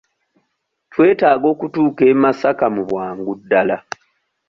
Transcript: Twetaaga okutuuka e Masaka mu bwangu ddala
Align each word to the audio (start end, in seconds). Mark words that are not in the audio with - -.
Twetaaga 0.91 1.45
okutuuka 1.53 2.01
e 2.11 2.13
Masaka 2.23 2.65
mu 2.75 2.81
bwangu 2.89 3.31
ddala 3.39 3.77